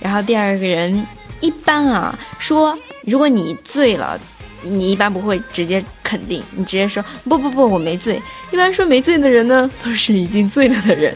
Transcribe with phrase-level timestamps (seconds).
[0.00, 1.06] 然后第二个人
[1.40, 4.18] 一般啊说，如果你醉了，
[4.62, 8.20] 你一般不会直接肯定，你直接说不不不，我没醉。
[8.50, 11.14] 一般说没醉的人呢，都是已经醉了的人。